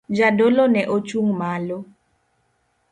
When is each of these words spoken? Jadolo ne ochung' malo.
Jadolo 0.17 0.63
ne 0.73 0.81
ochung' 0.95 1.33
malo. 1.39 1.77